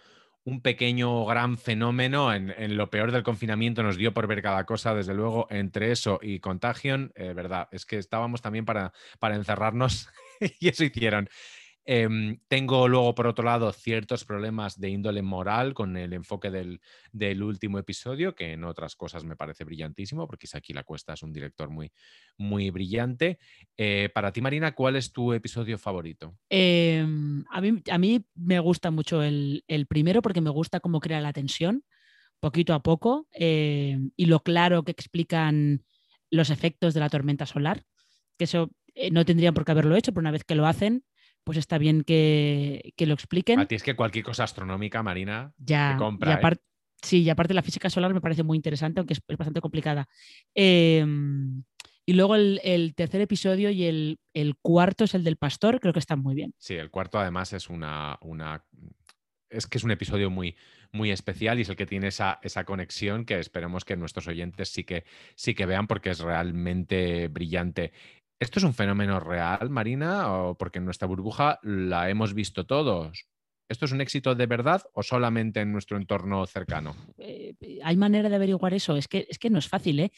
un 0.46 0.60
pequeño 0.60 1.26
gran 1.26 1.58
fenómeno. 1.58 2.32
En, 2.32 2.76
lo 2.76 2.88
peor 2.88 3.10
del 3.10 3.24
confinamiento 3.24 3.82
nos 3.82 3.96
dio 3.96 4.14
por 4.14 4.28
ver 4.28 4.42
cada 4.42 4.64
cosa, 4.64 4.94
desde 4.94 5.12
luego, 5.12 5.48
entre 5.50 5.90
eso 5.90 6.20
y 6.22 6.38
Contagion, 6.38 7.12
eh, 7.16 7.32
verdad, 7.34 7.68
es 7.72 7.84
que 7.84 7.98
estábamos 7.98 8.42
también 8.42 8.64
para, 8.64 8.92
para 9.18 9.34
encerrarnos 9.34 10.08
y 10.60 10.68
eso 10.68 10.84
hicieron. 10.84 11.28
Em, 11.88 12.40
tengo 12.48 12.88
luego, 12.88 13.14
por 13.14 13.28
otro 13.28 13.44
lado, 13.44 13.72
ciertos 13.72 14.24
problemas 14.24 14.80
de 14.80 14.90
índole 14.90 15.22
moral 15.22 15.72
con 15.72 15.96
el 15.96 16.12
enfoque 16.14 16.50
del, 16.50 16.80
último 17.42 17.78
episodio, 17.78 18.34
que 18.34 18.52
en 18.52 18.64
otras 18.64 18.96
cosas 18.96 19.22
me 19.22 19.36
parece 19.36 19.62
brillantísimo, 19.62 20.26
porque 20.26 20.48
aquí 20.52 20.72
La 20.72 20.82
Cuesta 20.82 21.12
es 21.12 21.22
un 21.22 21.32
director 21.32 21.70
muy, 21.70 21.92
muy 22.36 22.70
brillante. 22.70 23.38
Eh, 23.76 24.10
para 24.12 24.32
ti, 24.32 24.40
Marina, 24.40 24.74
¿cuál 24.74 24.96
es 24.96 25.12
tu 25.12 25.32
episodio 25.32 25.78
favorito? 25.78 26.36
Em, 26.50 27.44
a, 27.50 27.60
mí, 27.60 27.80
a, 27.88 27.98
mí, 27.98 28.26
me 28.34 28.58
gusta 28.58 28.90
mucho 28.90 29.22
el, 29.22 29.62
primero 29.88 30.22
porque 30.22 30.40
me 30.40 30.50
gusta 30.50 30.80
cómo 30.80 30.98
crea 30.98 31.20
la 31.20 31.32
tensión, 31.32 31.84
poquito 32.40 32.74
a 32.74 32.82
poco, 32.82 33.28
em, 33.30 34.10
y 34.16 34.26
lo 34.26 34.40
claro 34.40 34.82
que 34.82 34.90
explican 34.90 35.84
los 36.30 36.50
efectos 36.50 36.94
de 36.94 37.00
la 37.00 37.10
tormenta 37.10 37.46
solar, 37.46 37.84
que 38.36 38.44
eso 38.44 38.72
eh, 38.96 39.12
no 39.12 39.24
tendrían 39.24 39.54
por 39.54 39.64
qué 39.64 39.70
haberlo 39.70 39.94
hecho, 39.94 40.12
pero 40.12 40.22
una 40.22 40.32
vez 40.32 40.42
que 40.42 40.56
lo 40.56 40.66
hacen, 40.66 41.04
pues 41.46 41.58
está 41.58 41.78
bien 41.78 42.02
que, 42.02 42.92
lo 42.98 43.14
expliquen. 43.14 43.60
A 43.60 43.66
ti 43.66 43.76
es 43.76 43.84
que 43.84 43.94
cualquier 43.94 44.24
cosa 44.24 44.42
astronómica, 44.42 45.04
Marina, 45.04 45.54
ya, 45.58 45.94
compra. 45.96 46.40
¿eh? 46.42 46.56
Sí, 47.00 47.22
y 47.22 47.30
aparte 47.30 47.54
la 47.54 47.62
física 47.62 47.88
solar 47.88 48.12
me 48.12 48.20
parece 48.20 48.42
muy 48.42 48.56
interesante, 48.56 48.98
aunque 48.98 49.14
es, 49.14 49.20
bastante 49.38 49.60
complicada. 49.60 50.08
Em, 50.52 51.62
y 52.04 52.14
luego 52.14 52.34
el, 52.34 52.94
tercer 52.96 53.20
episodio 53.20 53.70
y 53.70 53.84
el, 53.84 54.18
cuarto 54.60 55.04
es 55.04 55.14
el 55.14 55.22
del 55.22 55.36
pastor, 55.36 55.78
creo 55.78 55.92
que 55.92 56.00
están 56.00 56.18
muy 56.18 56.34
bien. 56.34 56.52
Sí, 56.58 56.74
el 56.74 56.90
cuarto 56.90 57.20
además 57.20 57.52
es 57.52 57.70
una, 57.70 58.18
una 58.22 58.64
es 59.48 59.68
que 59.68 59.78
es 59.78 59.84
un 59.84 59.92
episodio 59.92 60.30
muy, 60.30 60.56
muy 60.90 61.12
especial 61.12 61.60
y 61.60 61.62
es 61.62 61.68
el 61.68 61.76
que 61.76 61.86
tiene 61.86 62.08
esa, 62.08 62.40
esa 62.42 62.64
conexión 62.64 63.24
que 63.24 63.38
esperemos 63.38 63.84
que 63.84 63.96
nuestros 63.96 64.26
oyentes 64.26 64.70
sí 64.70 64.82
que, 64.82 65.04
sí 65.36 65.54
que 65.54 65.64
vean 65.64 65.86
porque 65.86 66.10
es 66.10 66.18
realmente 66.18 67.28
brillante. 67.28 67.92
¿Esto 68.38 68.58
es 68.58 68.64
un 68.64 68.74
fenómeno 68.74 69.18
real, 69.18 69.70
Marina? 69.70 70.32
¿O 70.32 70.58
porque 70.58 70.78
en 70.78 70.84
nuestra 70.84 71.08
burbuja 71.08 71.58
la 71.62 72.10
hemos 72.10 72.34
visto 72.34 72.66
todos? 72.66 73.26
¿Esto 73.68 73.86
es 73.86 73.92
un 73.92 74.00
éxito 74.00 74.34
de 74.34 74.46
verdad 74.46 74.82
o 74.92 75.02
solamente 75.02 75.60
en 75.60 75.72
nuestro 75.72 75.96
entorno 75.96 76.46
cercano? 76.46 76.94
Eh, 77.18 77.54
eh, 77.60 77.80
hay 77.82 77.96
manera 77.96 78.28
de 78.28 78.36
averiguar 78.36 78.74
eso. 78.74 78.96
Es 78.96 79.08
que, 79.08 79.26
es 79.28 79.38
que 79.38 79.50
no 79.50 79.58
es 79.58 79.68
fácil. 79.68 79.98
¿eh? 80.00 80.12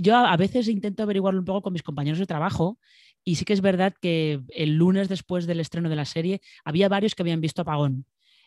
Yo 0.00 0.16
a 0.16 0.36
veces 0.36 0.68
intento 0.68 1.04
averiguarlo 1.04 1.38
un 1.38 1.46
poco 1.46 1.62
con 1.62 1.72
mis 1.72 1.82
compañeros 1.82 2.18
de 2.18 2.26
trabajo 2.26 2.78
y 3.24 3.36
sí 3.36 3.44
que 3.44 3.52
es 3.52 3.60
verdad 3.60 3.94
que 4.00 4.40
el 4.48 4.74
lunes 4.74 5.08
después 5.08 5.46
del 5.46 5.60
estreno 5.60 5.88
de 5.88 5.96
la 5.96 6.04
serie 6.04 6.40
había 6.64 6.88
varios 6.88 7.14
que 7.14 7.22
habían 7.22 7.40
visto 7.40 7.62
Apagón. 7.62 8.04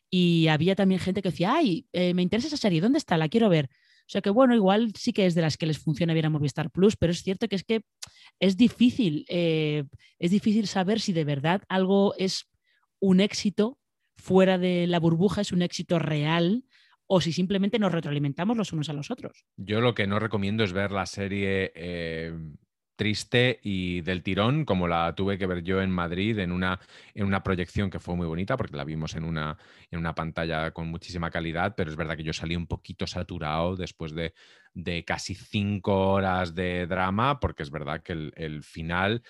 Y 0.09 0.47
había 0.49 0.75
también 0.75 0.99
gente 0.99 1.23
que 1.23 1.29
decía, 1.29 1.55
ay, 1.55 1.87
me 1.91 2.21
interesa 2.21 2.47
esa 2.47 2.57
serie, 2.57 2.81
¿dónde 2.81 2.99
está? 2.99 3.17
La 3.17 3.29
quiero 3.29 3.49
ver. 3.49 3.71
O 4.05 4.09
sea 4.13 4.21
que 4.21 4.29
bueno, 4.29 4.53
igual 4.53 4.91
sí 4.95 5.13
que 5.13 5.25
es 5.25 5.35
de 5.35 5.41
las 5.41 5.57
que 5.57 5.65
les 5.65 5.79
funciona 5.79 6.13
bien 6.13 6.25
a 6.25 6.29
Movistar 6.29 6.69
Plus, 6.69 6.95
pero 6.95 7.11
es 7.11 7.23
cierto 7.23 7.47
que 7.47 7.55
es 7.55 7.63
que 7.63 7.81
es 8.39 8.57
difícil, 8.57 9.25
eh, 9.29 9.83
es 10.19 10.31
difícil 10.31 10.67
saber 10.67 10.99
si 10.99 11.13
de 11.13 11.23
verdad 11.23 11.61
algo 11.69 12.13
es 12.17 12.49
un 12.99 13.19
éxito 13.19 13.79
fuera 14.17 14.57
de 14.57 14.87
la 14.87 14.99
burbuja, 14.99 15.41
es 15.41 15.51
un 15.51 15.61
éxito 15.61 15.99
real 15.99 16.65
o 17.07 17.21
si 17.21 17.31
simplemente 17.31 17.79
nos 17.79 17.91
retroalimentamos 17.91 18.57
los 18.57 18.73
unos 18.73 18.89
a 18.89 18.93
los 18.93 19.11
otros. 19.11 19.45
Yo 19.57 19.81
lo 19.81 19.93
que 19.93 20.07
no 20.07 20.19
recomiendo 20.19 20.63
es 20.63 20.73
ver 20.73 20.91
la 20.91 21.05
serie 21.05 21.71
eh, 21.75 22.33
triste 22.95 23.59
y 23.63 24.01
del 24.01 24.23
tirón, 24.23 24.65
como 24.65 24.87
la 24.87 25.13
tuve 25.15 25.37
que 25.37 25.47
ver 25.47 25.63
yo 25.63 25.81
en 25.81 25.89
Madrid 25.89 26.37
en 26.39 26.51
una, 26.51 26.79
en 27.13 27.25
una 27.25 27.43
proyección 27.43 27.89
que 27.89 27.99
fue 27.99 28.15
muy 28.15 28.27
bonita, 28.27 28.57
porque 28.57 28.77
la 28.77 28.83
vimos 28.83 29.15
en 29.15 29.23
una, 29.23 29.57
en 29.89 29.99
una 29.99 30.13
pantalla 30.15 30.71
con 30.71 30.87
muchísima 30.87 31.31
calidad, 31.31 31.73
pero 31.75 31.89
es 31.89 31.95
verdad 31.95 32.15
que 32.15 32.23
yo 32.23 32.33
salí 32.33 32.55
un 32.55 32.67
poquito 32.67 33.07
saturado 33.07 33.75
después 33.75 34.13
de, 34.13 34.33
de 34.73 35.03
casi 35.05 35.35
cinco 35.35 36.11
horas 36.11 36.55
de 36.55 36.87
drama, 36.87 37.39
porque 37.39 37.63
es 37.63 37.71
verdad 37.71 38.01
que 38.01 38.31
el, 38.35 38.63
final, 38.63 39.23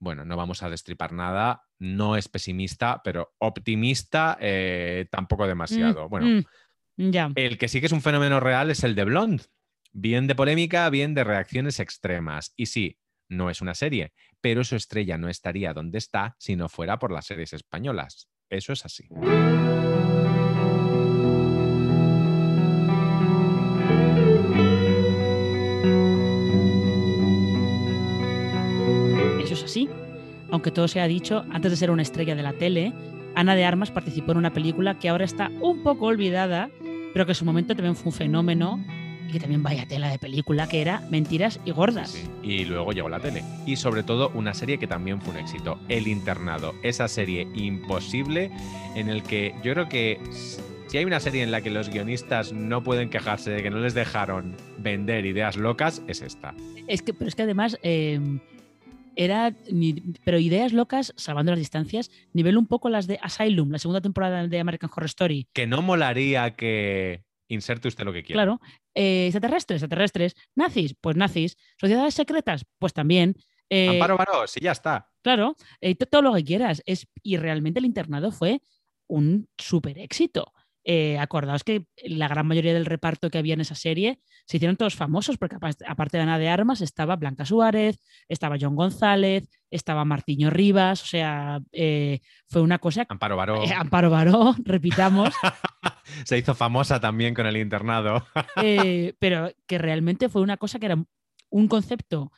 bueno, 0.00 0.24
no 0.24 0.36
vamos 0.36 0.62
a 0.62 0.70
destripar 0.70 1.12
nada, 1.12 1.62
no 1.78 2.16
es 2.16 2.28
pesimista, 2.28 3.00
pero 3.02 3.34
optimista 3.38 4.36
eh, 4.40 5.06
tampoco 5.10 5.44
mm, 5.44 5.48
demasiado. 5.48 6.08
bueno, 6.08 6.42
mm, 6.96 7.10
ya. 7.10 7.30
el 7.34 7.58
que 7.58 7.68
sí 7.68 7.80
que 7.80 7.86
es 7.86 7.92
un 7.92 8.02
fenómeno 8.02 8.40
real 8.40 8.70
es 8.70 8.82
el 8.84 8.94
de 8.94 9.04
Blonde 9.04 9.44
Bien 9.92 10.26
de 10.26 10.34
polémica, 10.34 10.88
bien 10.90 11.14
de 11.14 11.24
reacciones 11.24 11.80
extremas. 11.80 12.52
Y 12.56 12.66
sí, 12.66 12.98
no 13.28 13.50
es 13.50 13.60
una 13.60 13.74
serie, 13.74 14.12
pero 14.40 14.64
su 14.64 14.76
estrella 14.76 15.18
no 15.18 15.28
estaría 15.28 15.72
donde 15.72 15.98
está 15.98 16.36
si 16.38 16.56
no 16.56 16.68
fuera 16.68 16.98
por 16.98 17.10
las 17.10 17.26
series 17.26 17.52
españolas. 17.52 18.28
Eso 18.50 18.72
es 18.72 18.84
así. 18.84 19.08
Eso 29.42 29.54
es 29.54 29.64
así. 29.64 29.88
Aunque 30.50 30.70
todo 30.70 30.88
se 30.88 31.00
ha 31.00 31.08
dicho, 31.08 31.44
antes 31.50 31.70
de 31.70 31.76
ser 31.76 31.90
una 31.90 32.02
estrella 32.02 32.34
de 32.34 32.42
la 32.42 32.52
tele, 32.52 32.92
Ana 33.34 33.54
de 33.54 33.64
Armas 33.64 33.90
participó 33.90 34.32
en 34.32 34.38
una 34.38 34.52
película 34.52 34.98
que 34.98 35.08
ahora 35.08 35.24
está 35.24 35.50
un 35.60 35.82
poco 35.82 36.06
olvidada, 36.06 36.70
pero 37.12 37.24
que 37.26 37.32
en 37.32 37.36
su 37.36 37.44
momento 37.44 37.74
también 37.74 37.96
fue 37.96 38.10
un 38.10 38.16
fenómeno 38.16 38.84
y 39.28 39.32
que 39.32 39.40
también 39.40 39.62
vaya 39.62 39.86
tela 39.86 40.08
de 40.08 40.18
película, 40.18 40.68
que 40.68 40.80
era 40.80 41.02
Mentiras 41.10 41.60
y 41.64 41.70
Gordas. 41.70 42.16
Y 42.42 42.64
luego 42.64 42.92
llegó 42.92 43.08
la 43.08 43.20
tele. 43.20 43.44
Y 43.66 43.76
sobre 43.76 44.02
todo 44.02 44.30
una 44.34 44.54
serie 44.54 44.78
que 44.78 44.86
también 44.86 45.20
fue 45.20 45.34
un 45.34 45.40
éxito, 45.40 45.78
El 45.88 46.08
Internado. 46.08 46.74
Esa 46.82 47.08
serie 47.08 47.46
imposible 47.54 48.50
en 48.94 49.08
el 49.08 49.22
que 49.22 49.54
yo 49.62 49.74
creo 49.74 49.88
que 49.88 50.18
si 50.88 50.96
hay 50.96 51.04
una 51.04 51.20
serie 51.20 51.42
en 51.42 51.50
la 51.50 51.60
que 51.60 51.70
los 51.70 51.90
guionistas 51.90 52.54
no 52.54 52.82
pueden 52.82 53.10
quejarse 53.10 53.50
de 53.50 53.62
que 53.62 53.68
no 53.68 53.80
les 53.80 53.92
dejaron 53.92 54.56
vender 54.78 55.26
ideas 55.26 55.56
locas, 55.56 56.02
es 56.08 56.22
esta. 56.22 56.54
Es 56.86 57.02
que, 57.02 57.12
pero 57.12 57.28
es 57.28 57.34
que 57.34 57.42
además... 57.42 57.78
Em, 57.82 58.40
era, 59.20 59.52
pero 60.22 60.38
ideas 60.38 60.72
locas, 60.72 61.12
salvando 61.16 61.50
las 61.50 61.58
distancias, 61.58 62.08
nivel 62.32 62.56
un 62.56 62.68
poco 62.68 62.88
las 62.88 63.08
de 63.08 63.18
Asylum, 63.20 63.72
la 63.72 63.80
segunda 63.80 64.00
temporada 64.00 64.46
de 64.46 64.60
American 64.60 64.88
Horror 64.94 65.06
Story. 65.06 65.48
Que 65.52 65.66
no 65.66 65.82
molaría 65.82 66.54
que 66.54 67.24
inserte 67.48 67.88
usted 67.88 68.04
lo 68.04 68.12
que 68.12 68.22
quiera. 68.22 68.42
Claro. 68.42 68.60
Eh, 68.94 69.26
extraterrestres, 69.26 69.82
extraterrestres. 69.82 70.34
Nazis, 70.54 70.94
pues 71.00 71.16
nazis. 71.16 71.56
Sociedades 71.80 72.14
secretas, 72.14 72.64
pues 72.78 72.92
también. 72.92 73.34
Eh, 73.70 73.88
Amparo 73.88 74.16
Baró, 74.16 74.46
sí, 74.46 74.60
ya 74.60 74.72
está. 74.72 75.10
Claro, 75.22 75.56
eh, 75.80 75.94
todo 75.94 76.22
lo 76.22 76.34
que 76.34 76.44
quieras. 76.44 76.82
Es, 76.86 77.06
y 77.22 77.36
realmente 77.36 77.80
el 77.80 77.86
internado 77.86 78.30
fue 78.30 78.62
un 79.08 79.48
súper 79.56 79.98
éxito. 79.98 80.52
Eh, 80.90 81.18
acordaos 81.18 81.64
que 81.64 81.84
la 82.02 82.28
gran 82.28 82.46
mayoría 82.46 82.72
del 82.72 82.86
reparto 82.86 83.28
que 83.28 83.36
había 83.36 83.52
en 83.52 83.60
esa 83.60 83.74
serie 83.74 84.20
se 84.46 84.56
hicieron 84.56 84.78
todos 84.78 84.96
famosos, 84.96 85.36
porque 85.36 85.56
aparte 85.86 86.16
de 86.16 86.22
Ana 86.22 86.38
de 86.38 86.48
Armas 86.48 86.80
estaba 86.80 87.14
Blanca 87.16 87.44
Suárez, 87.44 88.00
estaba 88.26 88.56
John 88.58 88.74
González, 88.74 89.50
estaba 89.70 90.06
Martiño 90.06 90.48
Rivas, 90.48 91.02
o 91.02 91.06
sea, 91.06 91.60
eh, 91.72 92.20
fue 92.48 92.62
una 92.62 92.78
cosa... 92.78 93.04
Amparo 93.06 93.36
Baró. 93.36 93.62
Eh, 93.64 93.74
Amparo 93.74 94.08
Baró, 94.08 94.54
repitamos. 94.64 95.34
se 96.24 96.38
hizo 96.38 96.54
famosa 96.54 96.98
también 96.98 97.34
con 97.34 97.44
el 97.44 97.58
internado. 97.58 98.26
pero 99.18 99.52
que 99.66 99.76
realmente 99.76 100.30
fue 100.30 100.40
una 100.40 100.56
cosa 100.56 100.78
que 100.78 100.86
era 100.86 101.04
un 101.50 101.68
concepto 101.68 102.32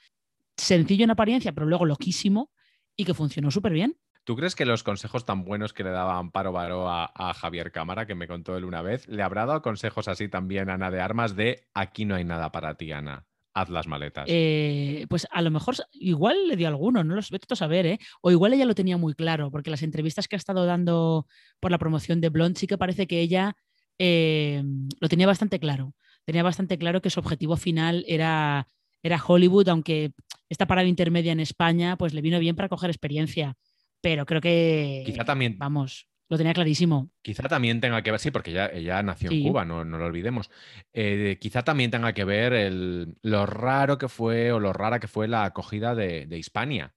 sencillo 0.56 1.04
en 1.04 1.12
apariencia, 1.12 1.52
pero 1.52 1.68
luego 1.68 1.86
loquísimo 1.86 2.50
y 2.96 3.04
que 3.04 3.14
funcionó 3.14 3.52
súper 3.52 3.74
bien. 3.74 3.96
¿Tú 4.30 4.36
crees 4.36 4.54
que 4.54 4.64
los 4.64 4.84
consejos 4.84 5.24
tan 5.24 5.42
buenos 5.42 5.72
que 5.72 5.82
le 5.82 5.90
daba 5.90 6.16
Amparo 6.16 6.52
Baró 6.52 6.88
a, 6.88 7.34
Javier 7.34 7.72
Cámara, 7.72 8.06
que 8.06 8.14
me 8.14 8.28
contó 8.28 8.56
él 8.56 8.64
una 8.64 8.80
vez, 8.80 9.08
le 9.08 9.24
habrá 9.24 9.44
dado 9.44 9.60
consejos 9.60 10.06
así 10.06 10.28
también 10.28 10.70
a 10.70 10.74
Ana 10.74 10.92
de 10.92 11.00
Armas 11.00 11.34
de 11.34 11.66
aquí 11.74 12.04
no 12.04 12.14
hay 12.14 12.22
nada 12.22 12.52
para 12.52 12.76
ti, 12.76 12.92
Ana? 12.92 13.26
Haz 13.54 13.70
las 13.70 13.88
maletas. 13.88 14.26
Eh, 14.28 15.04
pues 15.08 15.26
a 15.32 15.42
lo 15.42 15.50
mejor 15.50 15.74
igual 15.90 16.46
le 16.46 16.54
dio 16.54 16.68
alguno, 16.68 17.02
no 17.02 17.16
lo 17.16 17.22
vete 17.28 17.46
a 17.50 17.56
saber, 17.56 17.86
¿eh? 17.86 17.98
O 18.20 18.30
igual 18.30 18.52
ella 18.52 18.66
lo 18.66 18.76
tenía 18.76 18.96
muy 18.96 19.14
claro, 19.14 19.50
porque 19.50 19.68
las 19.68 19.82
entrevistas 19.82 20.28
que 20.28 20.36
ha 20.36 20.38
estado 20.38 20.64
dando 20.64 21.26
por 21.58 21.72
la 21.72 21.78
promoción 21.78 22.20
de 22.20 22.28
Blonde 22.28 22.60
sí 22.60 22.68
que 22.68 22.78
parece 22.78 23.08
que 23.08 23.18
ella 23.18 23.56
eh, 23.98 24.62
lo 25.00 25.08
tenía 25.08 25.26
bastante 25.26 25.58
claro. 25.58 25.92
Tenía 26.24 26.44
bastante 26.44 26.78
claro 26.78 27.02
que 27.02 27.10
su 27.10 27.18
objetivo 27.18 27.56
final 27.56 28.04
era, 28.06 28.68
era 29.02 29.20
Hollywood, 29.26 29.70
aunque 29.70 30.12
esta 30.48 30.68
parada 30.68 30.86
intermedia 30.86 31.32
en 31.32 31.40
España 31.40 31.96
pues 31.96 32.14
le 32.14 32.20
vino 32.20 32.38
bien 32.38 32.54
para 32.54 32.68
coger 32.68 32.90
experiencia 32.90 33.56
pero 34.00 34.26
creo 34.26 34.40
que. 34.40 35.02
Quizá 35.04 35.24
también. 35.24 35.56
Vamos, 35.58 36.08
lo 36.28 36.36
tenía 36.36 36.52
clarísimo. 36.52 37.10
Quizá 37.22 37.42
también 37.48 37.80
tenga 37.80 38.02
que 38.02 38.10
ver, 38.10 38.20
sí, 38.20 38.30
porque 38.30 38.50
ella, 38.50 39.02
nació 39.02 39.30
en 39.32 39.42
Cuba, 39.42 39.64
no, 39.64 39.84
no, 39.84 39.98
lo 39.98 40.06
olvidemos. 40.06 40.50
Eh, 40.92 41.38
quizá 41.40 41.62
también 41.62 41.90
tenga 41.90 42.12
que 42.12 42.24
ver 42.24 42.52
el, 42.52 43.16
lo 43.22 43.46
raro 43.46 43.98
que 43.98 44.08
fue 44.08 44.52
o 44.52 44.60
lo 44.60 44.72
rara 44.72 45.00
que 45.00 45.08
fue 45.08 45.28
la 45.28 45.44
acogida 45.44 45.94
de, 45.94 46.26
de 46.26 46.38
Hispania 46.38 46.94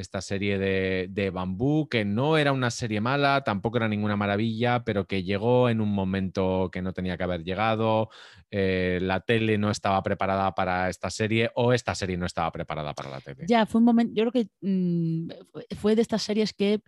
esta 0.00 0.20
serie 0.20 0.58
de, 0.58 1.30
Bambú, 1.30 1.88
que 1.88 2.04
no 2.04 2.36
era 2.36 2.52
una 2.52 2.70
serie 2.70 3.00
mala, 3.00 3.44
tampoco 3.44 3.76
era 3.76 3.88
ninguna 3.88 4.16
maravilla, 4.16 4.84
pero 4.84 5.06
que 5.06 5.22
llegó 5.22 5.68
en 5.68 5.80
un 5.80 5.92
momento 5.92 6.70
que 6.72 6.82
no 6.82 6.92
tenía 6.92 7.16
que 7.16 7.24
haber 7.24 7.44
llegado, 7.44 8.10
eh, 8.50 8.98
la 9.02 9.20
tele 9.20 9.58
no 9.58 9.70
estaba 9.70 10.02
preparada 10.02 10.54
para 10.54 10.88
esta 10.88 11.10
serie 11.10 11.50
o 11.54 11.72
esta 11.72 11.94
serie 11.94 12.16
no 12.16 12.26
estaba 12.26 12.50
preparada 12.50 12.94
para 12.94 13.10
la 13.10 13.20
tele. 13.20 13.44
Ya, 13.46 13.66
fue 13.66 13.78
un 13.78 13.84
momento, 13.84 14.12
yo 14.14 14.28
creo 14.28 14.44
que 14.44 14.50
mm, 14.60 15.30
fue 15.76 15.94
de 15.94 16.02
estas 16.02 16.22
series 16.22 16.52
que 16.52 16.80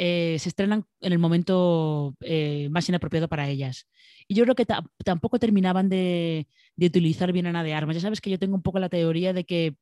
eh, 0.00 0.36
se 0.38 0.50
estrenan 0.50 0.84
en 1.00 1.12
el 1.12 1.18
momento 1.18 2.14
eh, 2.20 2.68
más 2.70 2.88
inapropiado 2.88 3.26
para 3.26 3.48
ellas. 3.48 3.88
Y 4.28 4.34
yo 4.36 4.44
creo 4.44 4.54
que 4.54 4.66
tampoco 5.04 5.40
terminaban 5.40 5.88
de, 5.88 6.46
utilizar 6.80 7.32
bien 7.32 7.46
Ana 7.46 7.64
de 7.64 7.74
Armas. 7.74 7.96
Ya 7.96 8.02
sabes 8.02 8.20
que 8.20 8.30
yo 8.30 8.38
tengo 8.38 8.54
un 8.54 8.62
poco 8.62 8.78
la 8.78 8.88
teoría 8.88 9.32
de 9.32 9.44
que 9.44 9.74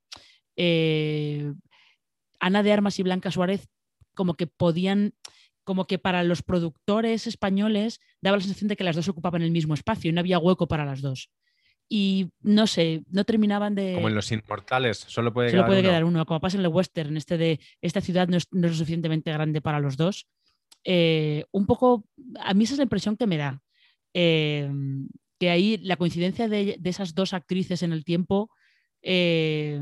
Ana 2.47 2.63
de 2.63 2.73
Armas 2.73 2.99
y 2.99 3.03
Blanca 3.03 3.31
Suárez 3.31 3.69
como 4.15 4.35
que 4.35 4.47
podían, 4.47 5.15
como 5.65 5.87
que 5.87 5.99
para 5.99 6.23
los 6.23 6.43
productores 6.43 7.27
españoles 7.27 8.01
daba 8.23 8.37
la 8.37 8.43
sensación 8.43 8.69
de 8.69 8.77
que 8.77 8.85
las 8.85 8.97
dos 8.97 9.09
ocupaban 9.09 9.43
el 9.43 9.51
mismo 9.51 9.75
espacio 9.75 10.09
y 10.09 10.13
no 10.13 10.21
había 10.21 10.39
hueco 10.39 10.69
para 10.69 10.85
las 10.85 11.03
dos. 11.03 11.31
Y 11.89 12.31
no 12.41 12.67
sé, 12.67 13.03
no 13.11 13.25
terminaban 13.25 13.75
de... 13.75 13.95
Como 13.95 14.09
en 14.09 14.15
Los 14.15 14.33
Inmortales, 14.33 14.99
solo 14.99 15.33
puede, 15.33 15.51
solo 15.51 15.63
quedar, 15.63 15.67
puede 15.69 15.81
uno. 15.81 15.89
quedar 15.89 16.05
uno. 16.05 16.27
Como 16.27 16.41
pasa 16.41 16.57
en 16.57 16.65
el 16.65 16.69
western, 16.69 17.17
este 17.17 17.37
de 17.37 17.61
esta 17.81 18.01
ciudad 18.01 18.27
no 18.29 18.37
es, 18.37 18.47
lo 18.51 18.73
suficientemente 18.73 19.33
grande 19.33 19.61
para 19.61 19.79
los 19.79 19.97
dos. 19.97 20.27
Eh, 20.85 21.45
un 21.53 21.67
poco, 21.67 22.05
a 22.41 22.55
mí 22.55 22.65
esa 22.65 22.75
es 22.75 22.79
la 22.79 22.85
impresión 22.85 23.17
que 23.17 23.27
me 23.27 23.37
da. 23.37 23.61
Eh, 24.15 24.71
que 25.39 25.51
ahí 25.51 25.79
la 25.79 25.97
coincidencia 25.97 26.49
de, 26.49 26.81
esas 26.85 27.15
dos 27.15 27.35
actrices 27.35 27.83
en 27.83 27.93
el 27.93 28.05
tiempo 28.05 28.51
eh, 29.03 29.81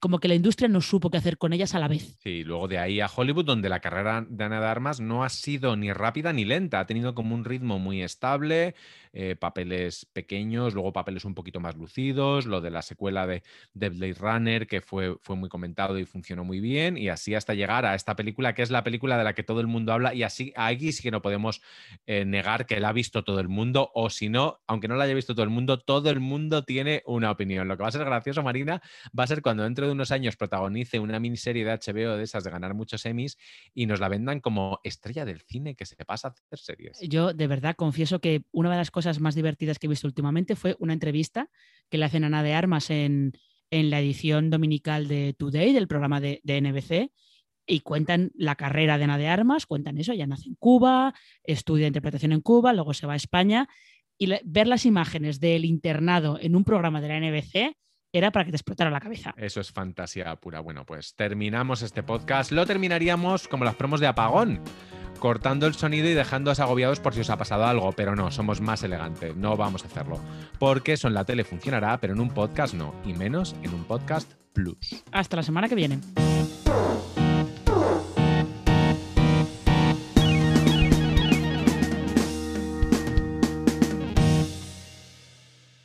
como 0.00 0.18
que 0.18 0.28
la 0.28 0.34
industria 0.34 0.68
no 0.68 0.80
supo 0.80 1.10
qué 1.10 1.18
hacer 1.18 1.38
con 1.38 1.52
ellas 1.52 1.74
a 1.74 1.78
la 1.78 1.86
vez. 1.86 2.16
Sí, 2.22 2.42
luego 2.42 2.66
de 2.66 2.78
ahí 2.78 3.00
a 3.00 3.10
Hollywood, 3.14 3.44
donde 3.44 3.68
la 3.68 3.80
carrera 3.80 4.26
de 4.28 4.44
Ana 4.44 4.60
de 4.60 4.66
Armas 4.66 4.98
no 4.98 5.22
ha 5.22 5.28
sido 5.28 5.76
ni 5.76 5.92
rápida 5.92 6.32
ni 6.32 6.44
lenta, 6.44 6.80
ha 6.80 6.86
tenido 6.86 7.14
como 7.14 7.34
un 7.34 7.44
ritmo 7.44 7.78
muy 7.78 8.02
estable, 8.02 8.74
eh, 9.12 9.36
papeles 9.36 10.06
pequeños, 10.12 10.74
luego 10.74 10.92
papeles 10.92 11.24
un 11.24 11.34
poquito 11.34 11.58
más 11.58 11.76
lucidos, 11.76 12.46
lo 12.46 12.60
de 12.60 12.70
la 12.70 12.82
secuela 12.82 13.26
de, 13.26 13.42
de, 13.74 13.88
Blade 13.88 14.14
Runner, 14.14 14.66
que 14.66 14.80
fue, 14.80 15.16
fue 15.20 15.34
muy 15.36 15.48
comentado 15.48 15.98
y 15.98 16.04
funcionó 16.04 16.44
muy 16.44 16.60
bien, 16.60 16.96
y 16.96 17.08
así 17.08 17.34
hasta 17.34 17.54
llegar 17.54 17.84
a 17.86 17.94
esta 17.94 18.14
película, 18.14 18.54
que 18.54 18.62
es 18.62 18.70
la 18.70 18.84
película 18.84 19.18
de 19.18 19.24
la 19.24 19.32
que 19.32 19.42
todo 19.42 19.60
el 19.60 19.66
mundo 19.66 19.92
habla, 19.92 20.14
y 20.14 20.22
así 20.22 20.52
aquí 20.54 20.92
sí 20.92 21.02
que 21.02 21.10
no 21.10 21.22
podemos 21.22 21.60
eh, 22.06 22.24
negar 22.24 22.66
que 22.66 22.78
la 22.78 22.90
ha 22.90 22.92
visto 22.92 23.24
todo 23.24 23.40
el 23.40 23.48
mundo, 23.48 23.90
o 23.94 24.10
si 24.10 24.28
no, 24.28 24.60
aunque 24.66 24.86
no 24.86 24.94
la 24.94 25.04
haya 25.04 25.14
visto 25.14 25.34
todo 25.34 25.44
el 25.44 25.50
mundo, 25.50 25.80
todo 25.80 26.08
el 26.10 26.20
mundo 26.20 26.64
tiene 26.64 27.02
una 27.06 27.32
opinión. 27.32 27.66
Lo 27.66 27.76
que 27.76 27.82
va 27.82 27.88
a 27.88 27.92
ser 27.92 28.04
gracioso, 28.04 28.44
Marina, 28.44 28.80
va 29.18 29.24
a 29.24 29.26
ser 29.26 29.42
cuando 29.42 29.64
dentro 29.64 29.86
de 29.86 29.92
unos 29.92 30.12
años 30.12 30.36
protagonice 30.36 31.00
una 31.00 31.18
miniserie 31.18 31.64
de 31.64 31.72
HBO 31.72 32.16
de 32.16 32.22
esas 32.22 32.44
de 32.44 32.50
ganar 32.50 32.74
muchos 32.74 33.04
Emmys 33.06 33.38
y 33.74 33.86
nos 33.86 33.98
la 33.98 34.08
vendan 34.08 34.38
como 34.40 34.78
estrella 34.84 35.24
del 35.24 35.40
cine 35.40 35.74
que 35.74 35.84
se 35.84 35.96
pasa 36.04 36.28
a 36.28 36.30
hacer 36.30 36.58
series. 36.58 37.00
Yo 37.00 37.32
de 37.34 37.46
verdad 37.46 37.74
confieso 37.74 38.20
que 38.20 38.44
una 38.52 38.70
de 38.70 38.76
las 38.76 38.90
cosas 38.90 38.99
más 39.20 39.34
divertidas 39.34 39.78
que 39.78 39.86
he 39.86 39.90
visto 39.90 40.06
últimamente 40.06 40.56
fue 40.56 40.76
una 40.78 40.92
entrevista 40.92 41.48
que 41.88 41.98
le 41.98 42.04
hacen 42.04 42.24
a 42.24 42.28
Ana 42.28 42.42
de 42.42 42.54
Armas 42.54 42.90
en, 42.90 43.32
la 43.70 44.00
edición 44.00 44.50
dominical 44.50 45.06
de 45.06 45.34
Today, 45.38 45.72
del 45.72 45.86
programa 45.86 46.20
de, 46.20 46.40
NBC, 46.44 47.12
y 47.66 47.80
cuentan 47.80 48.32
la 48.34 48.56
carrera 48.56 48.98
de 48.98 49.04
Ana 49.04 49.16
de 49.16 49.28
Armas, 49.28 49.66
cuentan 49.66 49.96
eso, 49.98 50.12
ya 50.12 50.26
nace 50.26 50.48
en 50.48 50.56
Cuba, 50.56 51.14
estudia 51.44 51.86
interpretación 51.86 52.32
en 52.32 52.40
Cuba, 52.40 52.72
luego 52.72 52.94
se 52.94 53.06
va 53.06 53.12
a 53.12 53.16
España 53.16 53.68
y 54.18 54.28
ver 54.44 54.66
las 54.66 54.86
imágenes 54.86 55.40
del 55.40 55.64
internado 55.64 56.38
en 56.40 56.56
un 56.56 56.64
programa 56.64 57.00
de 57.00 57.08
la 57.08 57.20
NBC 57.20 57.76
era 58.12 58.30
para 58.30 58.44
que 58.44 58.50
te 58.50 58.56
explotara 58.56 58.90
la 58.90 59.00
cabeza. 59.00 59.34
Eso 59.36 59.60
es 59.60 59.70
fantasía 59.70 60.34
pura. 60.36 60.60
Bueno, 60.60 60.84
pues 60.84 61.14
terminamos 61.14 61.82
este 61.82 62.02
podcast. 62.02 62.50
Lo 62.52 62.66
terminaríamos 62.66 63.48
como 63.48 63.64
las 63.64 63.76
promos 63.76 64.00
de 64.00 64.08
apagón, 64.08 64.60
cortando 65.20 65.68
el 65.68 65.74
sonido 65.74 66.08
y 66.08 66.14
dejándoos 66.14 66.58
agobiados 66.58 66.98
por 66.98 67.14
si 67.14 67.20
os 67.20 67.30
ha 67.30 67.36
pasado 67.36 67.66
algo, 67.66 67.92
pero 67.92 68.16
no, 68.16 68.32
somos 68.32 68.60
más 68.60 68.82
elegantes, 68.82 69.36
no 69.36 69.56
vamos 69.56 69.84
a 69.84 69.86
hacerlo. 69.86 70.18
Porque 70.58 70.94
eso 70.94 71.06
en 71.06 71.14
la 71.14 71.24
tele 71.24 71.44
funcionará, 71.44 71.98
pero 72.00 72.14
en 72.14 72.20
un 72.20 72.30
podcast 72.30 72.74
no, 72.74 72.94
y 73.04 73.12
menos 73.12 73.54
en 73.62 73.72
un 73.72 73.84
podcast 73.84 74.32
plus. 74.52 75.04
Hasta 75.12 75.36
la 75.36 75.42
semana 75.44 75.68
que 75.68 75.76
viene. 75.76 76.00